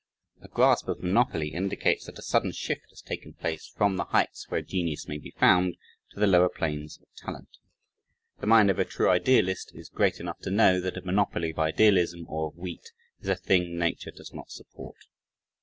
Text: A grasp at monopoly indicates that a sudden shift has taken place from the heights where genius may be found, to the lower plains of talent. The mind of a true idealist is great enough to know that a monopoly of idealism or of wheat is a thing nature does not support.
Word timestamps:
A 0.41 0.47
grasp 0.47 0.89
at 0.89 1.01
monopoly 1.03 1.49
indicates 1.49 2.05
that 2.07 2.17
a 2.17 2.23
sudden 2.23 2.53
shift 2.53 2.89
has 2.89 3.03
taken 3.03 3.33
place 3.33 3.67
from 3.67 3.97
the 3.97 4.05
heights 4.05 4.49
where 4.49 4.63
genius 4.63 5.07
may 5.07 5.19
be 5.19 5.29
found, 5.29 5.77
to 6.09 6.19
the 6.19 6.25
lower 6.25 6.49
plains 6.49 6.97
of 6.99 7.15
talent. 7.15 7.57
The 8.39 8.47
mind 8.47 8.71
of 8.71 8.79
a 8.79 8.83
true 8.85 9.11
idealist 9.11 9.71
is 9.75 9.89
great 9.89 10.19
enough 10.19 10.39
to 10.39 10.49
know 10.49 10.79
that 10.81 10.97
a 10.97 11.03
monopoly 11.05 11.51
of 11.51 11.59
idealism 11.59 12.25
or 12.27 12.47
of 12.47 12.55
wheat 12.57 12.91
is 13.19 13.29
a 13.29 13.35
thing 13.35 13.77
nature 13.77 14.09
does 14.09 14.33
not 14.33 14.49
support. 14.49 14.97